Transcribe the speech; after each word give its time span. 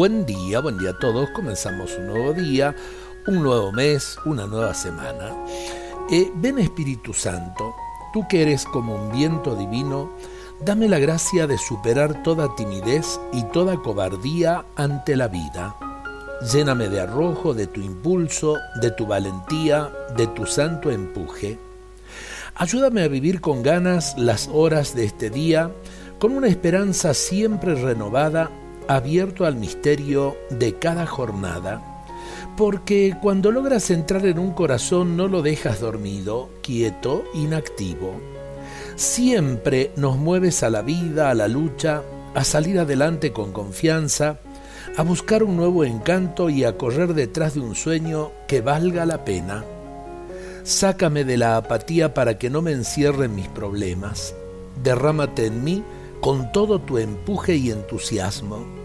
Buen 0.00 0.24
día, 0.24 0.60
buen 0.60 0.78
día 0.78 0.92
a 0.92 0.98
todos. 0.98 1.28
Comenzamos 1.28 1.94
un 1.98 2.06
nuevo 2.06 2.32
día, 2.32 2.74
un 3.26 3.42
nuevo 3.42 3.70
mes, 3.70 4.16
una 4.24 4.46
nueva 4.46 4.72
semana. 4.72 5.30
Eh, 6.10 6.32
ven 6.36 6.58
Espíritu 6.58 7.12
Santo, 7.12 7.74
tú 8.10 8.26
que 8.26 8.40
eres 8.40 8.64
como 8.64 8.94
un 8.94 9.12
viento 9.12 9.54
divino, 9.54 10.10
dame 10.64 10.88
la 10.88 10.98
gracia 10.98 11.46
de 11.46 11.58
superar 11.58 12.22
toda 12.22 12.54
timidez 12.54 13.20
y 13.34 13.42
toda 13.52 13.76
cobardía 13.76 14.64
ante 14.74 15.16
la 15.16 15.28
vida. 15.28 15.76
Lléname 16.50 16.88
de 16.88 17.02
arrojo, 17.02 17.52
de 17.52 17.66
tu 17.66 17.82
impulso, 17.82 18.56
de 18.80 18.92
tu 18.92 19.06
valentía, 19.06 19.92
de 20.16 20.26
tu 20.28 20.46
santo 20.46 20.90
empuje. 20.90 21.58
Ayúdame 22.54 23.02
a 23.02 23.08
vivir 23.08 23.42
con 23.42 23.62
ganas 23.62 24.16
las 24.16 24.48
horas 24.50 24.94
de 24.94 25.04
este 25.04 25.28
día, 25.28 25.70
con 26.18 26.32
una 26.34 26.48
esperanza 26.48 27.12
siempre 27.12 27.74
renovada 27.74 28.50
abierto 28.88 29.46
al 29.46 29.56
misterio 29.56 30.36
de 30.50 30.74
cada 30.78 31.06
jornada, 31.06 32.04
porque 32.56 33.16
cuando 33.22 33.52
logras 33.52 33.90
entrar 33.90 34.26
en 34.26 34.38
un 34.38 34.52
corazón 34.52 35.16
no 35.16 35.28
lo 35.28 35.42
dejas 35.42 35.80
dormido, 35.80 36.50
quieto, 36.62 37.24
inactivo. 37.34 38.12
Siempre 38.96 39.92
nos 39.96 40.16
mueves 40.16 40.62
a 40.62 40.70
la 40.70 40.82
vida, 40.82 41.30
a 41.30 41.34
la 41.34 41.48
lucha, 41.48 42.02
a 42.34 42.44
salir 42.44 42.78
adelante 42.78 43.32
con 43.32 43.52
confianza, 43.52 44.40
a 44.96 45.02
buscar 45.02 45.42
un 45.42 45.56
nuevo 45.56 45.84
encanto 45.84 46.50
y 46.50 46.64
a 46.64 46.76
correr 46.76 47.14
detrás 47.14 47.54
de 47.54 47.60
un 47.60 47.74
sueño 47.74 48.32
que 48.46 48.60
valga 48.60 49.06
la 49.06 49.24
pena. 49.24 49.64
Sácame 50.64 51.24
de 51.24 51.38
la 51.38 51.56
apatía 51.56 52.12
para 52.12 52.38
que 52.38 52.50
no 52.50 52.60
me 52.60 52.72
encierren 52.72 53.34
mis 53.34 53.48
problemas. 53.48 54.34
Derrámate 54.82 55.46
en 55.46 55.64
mí 55.64 55.82
con 56.20 56.52
todo 56.52 56.80
tu 56.80 56.98
empuje 56.98 57.56
y 57.56 57.70
entusiasmo 57.70 58.79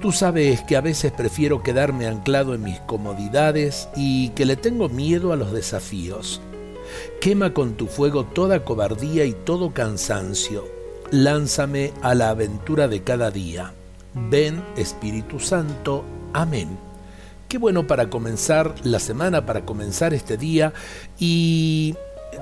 Tú 0.00 0.12
sabes 0.12 0.62
que 0.62 0.76
a 0.76 0.80
veces 0.80 1.12
prefiero 1.12 1.62
quedarme 1.62 2.06
anclado 2.06 2.54
en 2.54 2.62
mis 2.62 2.78
comodidades 2.80 3.88
y 3.96 4.30
que 4.30 4.44
le 4.44 4.56
tengo 4.56 4.88
miedo 4.88 5.32
a 5.32 5.36
los 5.36 5.52
desafíos. 5.52 6.40
Quema 7.20 7.54
con 7.54 7.74
tu 7.74 7.86
fuego 7.86 8.24
toda 8.24 8.64
cobardía 8.64 9.24
y 9.24 9.32
todo 9.32 9.72
cansancio. 9.72 10.64
Lánzame 11.10 11.92
a 12.02 12.14
la 12.14 12.30
aventura 12.30 12.88
de 12.88 13.02
cada 13.02 13.30
día. 13.30 13.72
Ven 14.14 14.62
Espíritu 14.76 15.40
Santo. 15.40 16.04
Amén. 16.32 16.78
Qué 17.48 17.58
bueno 17.58 17.86
para 17.86 18.10
comenzar 18.10 18.74
la 18.82 18.98
semana, 18.98 19.46
para 19.46 19.64
comenzar 19.64 20.12
este 20.12 20.36
día 20.36 20.72
y 21.18 21.94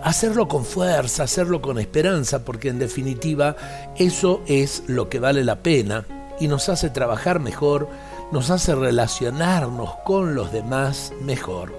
hacerlo 0.02 0.48
con 0.48 0.64
fuerza, 0.64 1.24
hacerlo 1.24 1.60
con 1.60 1.78
esperanza, 1.78 2.44
porque 2.44 2.68
en 2.68 2.78
definitiva 2.78 3.56
eso 3.96 4.42
es 4.46 4.84
lo 4.86 5.08
que 5.08 5.18
vale 5.18 5.44
la 5.44 5.62
pena 5.62 6.06
y 6.40 6.48
nos 6.48 6.68
hace 6.68 6.90
trabajar 6.90 7.40
mejor, 7.40 7.88
nos 8.30 8.50
hace 8.50 8.74
relacionarnos 8.74 9.90
con 10.04 10.34
los 10.34 10.52
demás 10.52 11.12
mejor. 11.20 11.72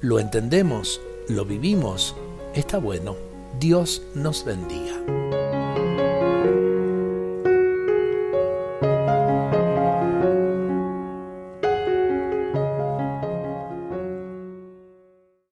Lo 0.00 0.18
entendemos, 0.18 1.00
lo 1.28 1.44
vivimos, 1.44 2.14
está 2.54 2.78
bueno. 2.78 3.16
Dios 3.58 4.02
nos 4.14 4.44
bendiga. 4.44 5.27